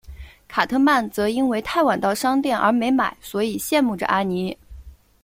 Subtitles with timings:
[0.47, 4.57] 卡特曼则因为太晚到商店而没买所以羡慕着阿尼。